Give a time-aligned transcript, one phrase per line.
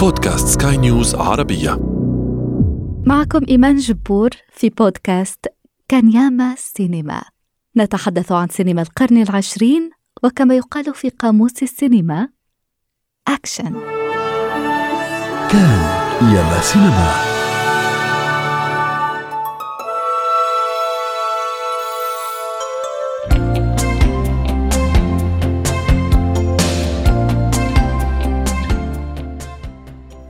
[0.00, 1.70] بودكاست سكاي نيوز عربية.
[3.06, 5.46] معكم إيمان جبور في بودكاست
[5.88, 7.22] كان ياما سينما.
[7.76, 9.90] نتحدث عن سينما القرن العشرين
[10.22, 12.28] وكما يقال في قاموس السينما.
[13.28, 13.72] أكشن
[15.50, 15.80] كان
[16.22, 17.29] ياما سينما.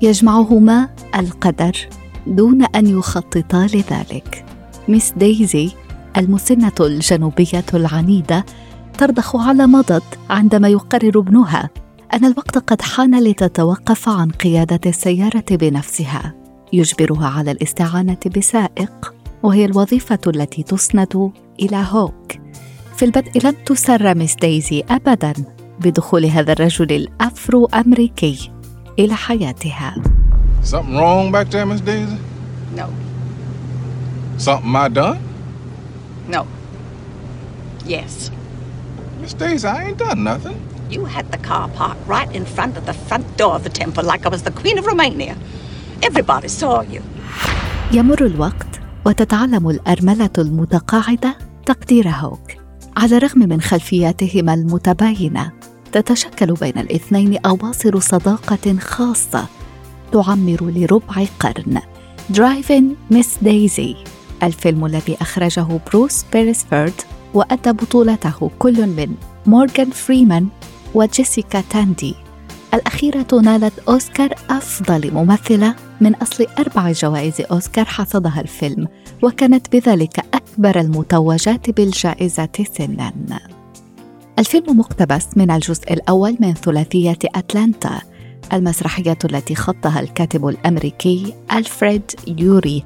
[0.03, 1.89] يجمعهما القدر
[2.27, 4.45] دون أن يخططا لذلك.
[4.89, 5.71] مس دايزي
[6.17, 8.45] المسنة الجنوبية العنيدة
[8.99, 11.71] ترضخ على مضض عندما يقرر ابنها
[12.15, 16.35] أن الوقت قد حان لتتوقف عن قيادة السيارة بنفسها.
[16.73, 22.33] يجبرها على الاستعانة بسائق وهي الوظيفة التي تسند إلى هوك.
[22.97, 25.33] في البدء لم تسر مس دايزي ابدا
[25.81, 28.51] بدخول هذا الرجل الافرو امريكي
[29.01, 29.95] إلى حياتها.
[30.63, 32.19] Something wrong back there, Miss Daisy?
[32.81, 32.87] No.
[34.47, 35.19] Something I done?
[36.35, 36.43] No.
[37.95, 38.31] Yes.
[39.21, 40.59] Miss Daisy, I ain't done nothing.
[40.95, 44.05] You had the car parked right in front of the front door of the temple
[44.13, 45.35] like I was the Queen of Romania.
[46.09, 47.03] Everybody saw you.
[47.93, 52.53] يمر الوقت وتتعلم الأرملة المتقاعدة تقدير هوك
[52.97, 55.53] على الرغم من خلفياتهما المتباينة
[55.93, 59.47] تتشكل بين الاثنين أواصر صداقة خاصة
[60.13, 61.81] تعمر لربع قرن.
[62.31, 63.97] Driving Miss Daisy
[64.43, 66.93] الفيلم الذي أخرجه بروس بيرسفورد
[67.35, 69.15] وأدى بطولته كل من
[69.47, 70.49] مورغان فريمان
[70.95, 72.15] وجيسيكا تاندي.
[72.75, 78.89] الأخيرة نالت أوسكار أفضل ممثلة من أصل أربع جوائز أوسكار حصدها الفيلم
[79.23, 83.60] وكانت بذلك أكبر المتوجات بالجائزة سناً.
[84.41, 88.01] الفيلم مقتبس من الجزء الأول من ثلاثية أتلانتا
[88.53, 92.85] المسرحية التي خطها الكاتب الأمريكي ألفريد يوري.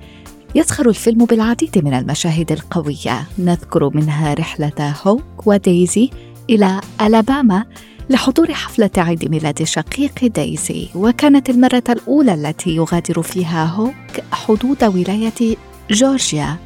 [0.54, 3.26] يسخر الفيلم بالعديد من المشاهد القوية.
[3.38, 6.10] نذكر منها رحلة هوك ودايزي
[6.50, 7.64] إلى ألاباما
[8.10, 15.56] لحضور حفلة عيد ميلاد شقيق دايزي وكانت المرة الأولى التي يغادر فيها هوك حدود ولاية
[15.90, 16.56] جورجيا.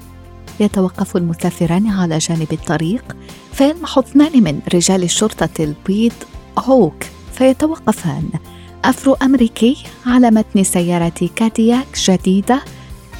[0.61, 3.17] يتوقف المسافران على جانب الطريق
[3.53, 6.13] فيلمح اثنان من رجال الشرطة البيض
[6.59, 8.29] هوك فيتوقفان.
[8.85, 9.77] أفرو أمريكي
[10.07, 12.63] على متن سيارة كاديلاك جديدة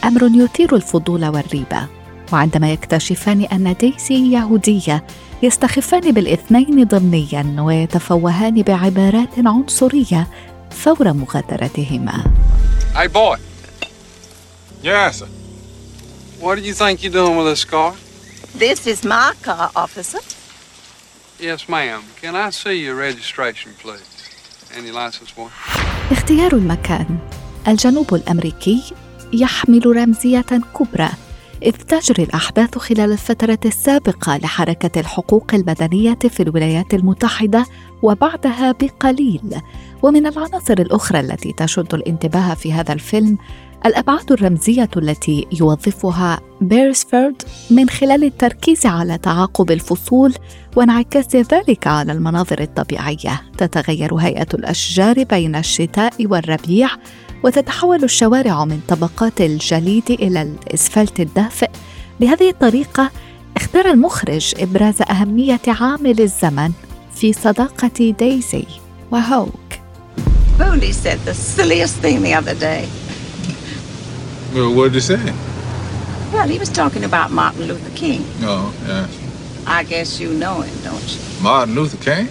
[0.05, 1.87] أمر يثير الفضول والريبة.
[2.33, 5.05] وعندما يكتشفان أن دايزي يهودية
[5.43, 10.27] يستخفان بالاثنين ضمنيا ويتفوهان بعبارات عنصرية
[10.71, 12.25] فور مغادرتهما.
[12.95, 13.39] Hey boy,
[14.85, 15.38] Yes.
[16.41, 17.95] What do you think you're doing with this car?
[18.55, 20.21] This is my car, officer.
[21.41, 22.03] Yes, ma'am.
[22.21, 24.09] Can I see your registration, please?
[24.77, 25.51] Any license one?
[26.11, 27.19] اختيار المكان
[27.69, 28.83] الجنوب الأمريكي
[29.33, 30.45] يحمل رمزية
[30.79, 31.09] كبرى
[31.63, 37.67] إذ تجري الأحداث خلال الفترة السابقة لحركة الحقوق المدنية في الولايات المتحدة
[38.03, 39.61] وبعدها بقليل
[40.03, 43.39] ومن العناصر الأخرى التي تشد الانتباه في هذا الفيلم
[43.87, 50.35] الأبعاد الرمزية التي يوظفها بيرسفورد من خلال التركيز على تعاقب الفصول
[50.77, 53.43] وانعكاس ذلك على المناظر الطبيعية.
[53.59, 56.89] تتغير هيئة الأشجار بين الشتاء والربيع
[57.45, 61.71] وتتحول الشوارع من طبقات الجليد إلى الإسفلت الدافئ.
[62.21, 63.11] بهذه الطريقة
[63.57, 66.73] اختار المخرج إبراز أهمية عامل الزمن
[67.15, 68.65] في صداقة دايزي
[69.11, 69.69] وهوك.
[70.59, 73.08] Mooney said the silliest thing the other day.
[74.54, 75.34] Well, what did he say?
[76.32, 78.24] Well, he was talking about Martin Luther King.
[78.42, 79.10] Oh, yes.
[79.68, 81.22] I guess you know him, don't you?
[81.42, 82.28] Martin Luther King?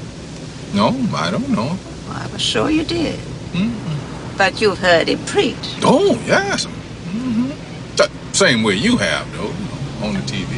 [0.75, 1.69] No, I don't know.
[1.75, 1.79] him.
[2.09, 3.19] Well, I was sure you did.
[3.53, 4.37] Mm-mm.
[4.39, 5.67] But you've heard him preach.
[5.83, 6.67] Oh, yes.
[6.67, 7.51] Mm-hmm.
[7.97, 9.67] Th- same way you have, though, you
[10.01, 10.51] know, on the TV.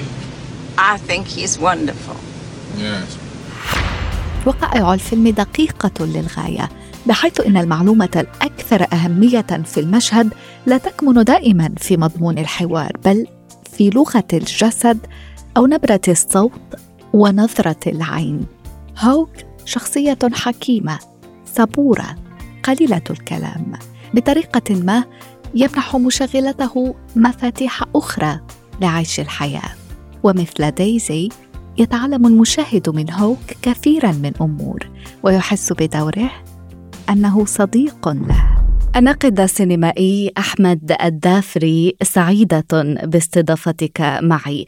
[0.79, 2.17] I think he's wonderful.
[2.77, 3.19] Yes.
[4.47, 6.69] وقائع الفيلم دقيقة للغاية
[7.10, 10.34] بحيث إن المعلومة الأكثر أهمية في المشهد
[10.66, 13.28] لا تكمن دائما في مضمون الحوار بل
[13.72, 14.98] في لغة الجسد
[15.58, 16.76] أو نبرة الصوت
[17.14, 18.46] ونظرة العين.
[19.00, 19.30] هوك
[19.66, 21.00] شخصية حكيمة،
[21.56, 22.16] صبورة،
[22.64, 23.74] قليلة الكلام،
[24.14, 25.04] بطريقة ما
[25.56, 28.40] يمنح مشغلته مفاتيح أخرى
[28.82, 29.72] لعيش الحياة.
[30.24, 31.30] ومثل دايزي
[31.78, 34.90] يتعلم المشاهد من هوك كثيرا من أمور
[35.24, 36.32] ويحس بدوره
[37.10, 38.60] أنه صديق له.
[38.96, 42.66] الناقد السينمائي أحمد الدافري سعيدة
[43.04, 44.66] باستضافتك معي.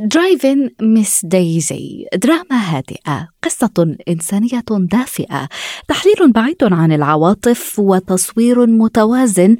[0.00, 5.48] Driving Miss Daisy دراما هادئة قصة إنسانية دافئة.
[5.88, 9.56] تحليل بعيد عن العواطف وتصوير متوازن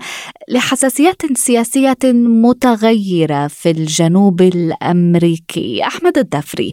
[0.49, 5.83] لحساسيات سياسية متغيرة في الجنوب الأمريكي.
[5.87, 6.73] أحمد الدافري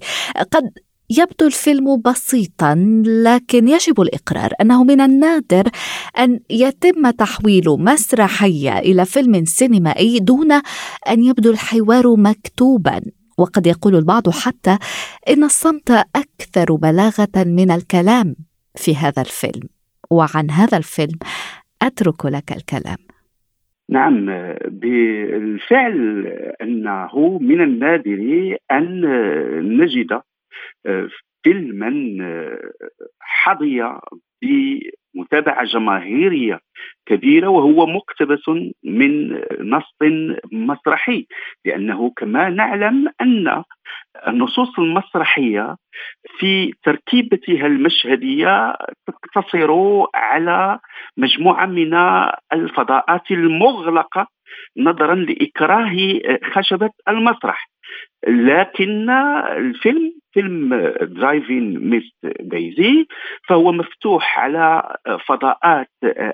[0.51, 0.69] قد
[1.19, 2.75] يبدو الفيلم بسيطا
[3.05, 5.63] لكن يجب الإقرار أنه من النادر
[6.19, 10.51] أن يتم تحويل مسرحية إلى فيلم سينمائي دون
[11.09, 13.01] أن يبدو الحوار مكتوبا.
[13.37, 14.77] وقد يقول البعض حتى
[15.29, 18.35] إن الصمت أكثر بلاغة من الكلام
[18.75, 19.69] في هذا الفيلم.
[20.11, 21.19] وعن هذا الفيلم
[21.81, 22.97] أترك لك الكلام.
[23.89, 24.25] نعم
[24.67, 26.27] بالفعل
[26.61, 29.01] أنه من النادر أن
[29.77, 30.21] نجد
[31.43, 31.91] فيلما
[33.19, 33.99] حظي
[34.41, 36.59] بمتابعة جماهيرية
[37.05, 38.49] كبيرة وهو مقتبس
[38.83, 39.95] من نص
[40.51, 41.25] مسرحي.
[41.65, 43.63] لأنه كما نعلم أن
[44.27, 45.75] النصوص المسرحية
[46.39, 48.75] في تركيبتها المشهدية
[49.07, 49.71] تقتصر
[50.15, 50.79] على
[51.17, 51.93] مجموعة من
[52.53, 54.27] الفضاءات المغلقة
[54.77, 56.19] نظرا لإكراه
[56.51, 57.69] خشبة المسرح.
[58.27, 59.09] لكن
[59.57, 63.05] الفيلم فيلم Driving Miss Daisy
[63.47, 64.95] فهو مفتوح على
[65.27, 65.89] فضاءات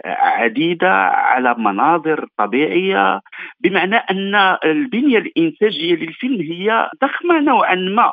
[0.05, 3.21] عديدة على مناظر طبيعية
[3.59, 4.35] بمعنى أن
[4.65, 8.11] البنية الإنتاجية للفيلم هي ضخمة نوعا ما.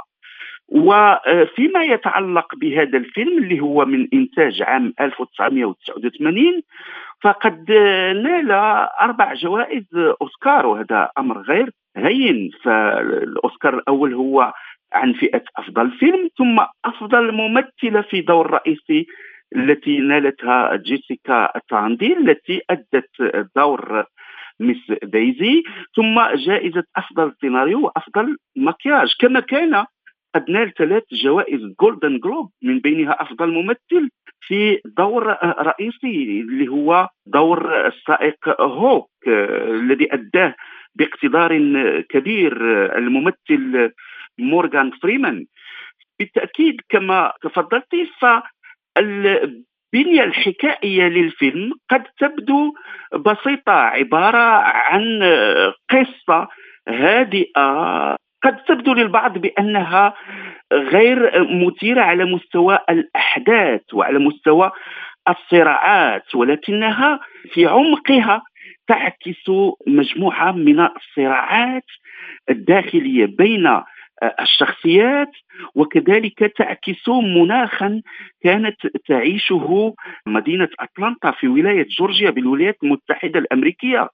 [0.69, 6.63] وفيما يتعلق بهذا الفيلم اللي هو من إنتاج عام 1989
[7.23, 7.71] فقد
[8.23, 8.51] نال
[9.01, 9.85] أربع جوائز
[10.23, 14.53] أوسكار وهذا أمر غير هين فالأوسكار الأول هو
[14.95, 19.07] عن فئة أفضل فيلم ثم أفضل ممثلة في دور رئيسي
[19.57, 23.11] التي نالتها جيسيكا تاندي التي أدت
[23.57, 24.05] دور
[24.61, 25.63] Miss Daisy
[25.97, 29.15] ثم جائزة أفضل سيناريو وأفضل مكياج.
[29.21, 29.85] كما كان
[30.35, 37.09] قد نال ثلاث جوائز Golden Globe من بينها أفضل ممثل في دور رئيسي اللي هو
[37.27, 39.11] دور السائق هوك
[39.69, 40.55] الذي أداه
[40.95, 41.59] باقتدار
[42.11, 42.53] كبير
[42.99, 43.91] الممثل
[44.39, 45.47] مورغان فريمان.
[46.19, 52.73] بالتأكيد كما تفضلت فالبنية الحكائية للفيلم قد تبدو
[53.15, 55.23] بسيطة عبارة عن
[55.91, 56.49] قصة
[56.89, 58.17] هادئة.
[58.43, 60.15] قد تبدو للبعض بأنها
[60.73, 64.71] غير مثيرة على مستوى الأحداث وعلى مستوى
[65.29, 67.21] الصراعات ولكنها
[67.53, 68.43] في عمقها
[68.87, 69.51] تعكس
[69.87, 71.85] مجموعة من الصراعات
[72.51, 73.81] الداخلية بين
[74.41, 75.31] الشخصيات
[75.75, 78.03] وكذلك تعكس مناخا
[78.43, 79.95] كانت تعيشه
[80.27, 84.09] مدينة أتلانتا في ولاية جورجيا بالولايات المتحدة الأمريكية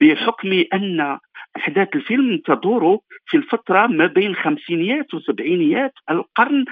[0.00, 1.18] بحكم أن
[1.56, 6.64] إحداث الفيلم تدور في الفترة ما بين خمسينيات وسبعينيات القرن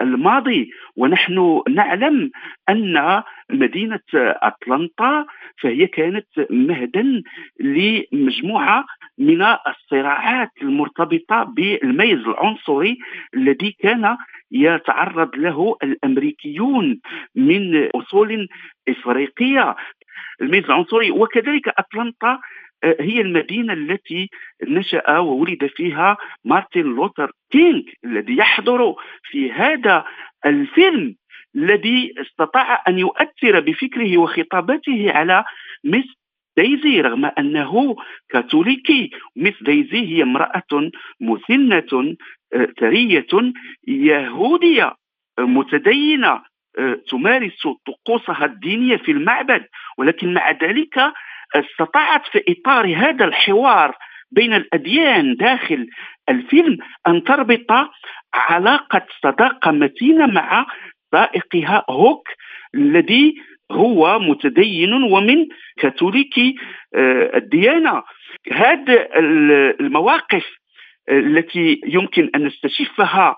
[0.00, 2.30] الماضي ونحن نعلم
[2.68, 5.26] أن مدينة اتلانتا
[5.62, 7.22] فهي كانت مهدا
[7.60, 8.84] لمجموعة
[9.18, 12.98] من الصراعات المرتبطة بالميز العنصري
[13.34, 14.16] الذي كان
[14.50, 17.00] يتعرض له الأمريكيون
[17.34, 18.48] من أصول
[18.88, 19.76] إفريقية.
[20.40, 22.38] الميز العنصري وكذلك اتلانتا
[22.84, 24.30] هي المدينة التي
[24.68, 28.94] نشأ وولد فيها مارتن لوثر كينغ الذي يحضر
[29.30, 30.04] في هذا
[30.46, 31.14] الفيلم
[31.56, 35.44] الذي استطاع أن يؤثر بفكره وخطاباته على
[35.84, 36.24] مس
[36.56, 37.96] دايزي رغم أنه
[38.28, 39.10] كاثوليكي.
[39.36, 42.16] مس دايزي هي امرأة مسنة
[42.54, 43.26] آه، ثرية
[43.88, 44.94] يهودية
[45.38, 46.42] متدينة
[46.78, 49.66] آه، تمارس طقوسها الدينية في المعبد.
[49.98, 51.12] ولكن مع ذلك
[51.54, 53.94] استطاعت في إطار هذا الحوار
[54.30, 55.86] بين الأديان داخل
[56.28, 57.90] الفيلم أن تربط
[58.34, 60.66] علاقة صداقه متينه مع
[61.12, 62.28] سائقها هوك
[62.74, 63.34] الذي
[63.72, 65.46] هو متدين ومن
[65.78, 66.54] كاثوليكي
[66.94, 68.02] آه، الديانة.
[68.52, 69.08] هذه
[69.80, 70.46] المواقف
[71.10, 73.36] التي يمكن أن نستشفها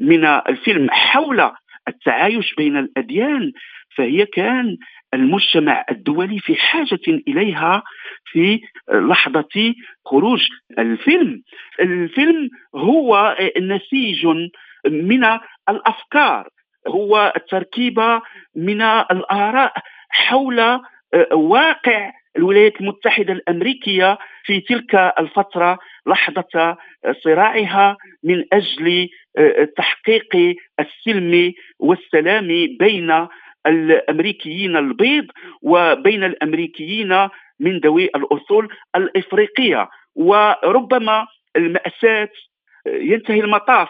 [0.00, 1.50] من الفيلم حول
[1.88, 3.52] التعايش بين الأديان
[3.96, 4.76] فهي كان
[5.14, 6.98] المجتمع الدولي في حاجة
[7.28, 7.82] إليها
[8.24, 8.60] في
[8.92, 9.74] لحظة
[10.06, 10.46] خروج
[10.78, 11.42] الفيلم.
[11.80, 14.26] الفيلم هو نسيج
[14.86, 15.24] من
[15.68, 16.48] الأفكار
[16.88, 18.22] هو تركيبة
[18.56, 19.72] من الآراء
[20.10, 20.80] حول
[21.32, 26.76] واقع الولايات المتحدة الأمريكية في تلك الفترة لحظة
[27.24, 29.08] صراعها من أجل
[29.76, 32.48] تحقيق السلم والسلام
[32.80, 33.26] بين
[33.66, 35.26] الأمريكيين البيض
[35.62, 37.28] وبين الأمريكيين
[37.60, 39.88] من ذوي الأصول الإفريقية.
[40.14, 42.28] وربما المأساة
[42.86, 43.88] ينتهي المطاف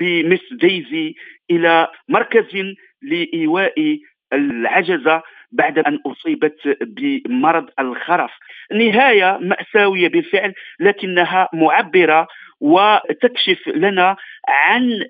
[0.00, 1.14] بمس ديزي
[1.50, 3.98] إلى مركز لإيواء
[4.32, 5.22] العجزه
[5.52, 8.30] بعد أن أصيبت بمرض الخرف.
[8.72, 12.26] نهاية مأساوية بالفعل لكنها معبرة
[12.60, 14.16] وتكشف لنا
[14.48, 15.06] عن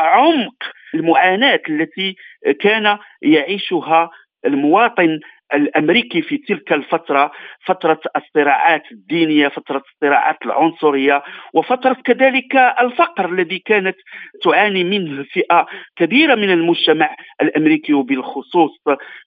[0.00, 0.54] عمق
[0.94, 2.16] المعاناة التي
[2.60, 4.10] كان يعيشها
[4.46, 5.20] المواطن
[5.54, 7.32] الأمريكي في تلك الفترة
[7.66, 11.22] فترة الصراعات الدينية فترة الصراعات العنصرية
[11.54, 13.96] وفترة كذلك الفقر الذي كانت
[14.42, 18.70] تعاني منه فئة كبيرة من المجتمع الأمريكي وبالخصوص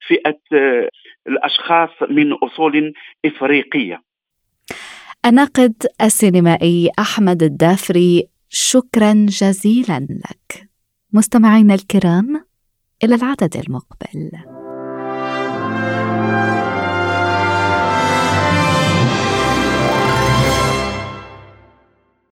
[0.06, 0.38] فئة
[1.28, 2.92] الأشخاص من أصول
[3.24, 4.02] إفريقية.
[5.26, 10.67] الناقد السينمائي أحمد الدافري شكرا جزيلا لك.
[11.12, 12.44] مستمعينا الكرام
[13.04, 14.57] إلى العدد المقبل.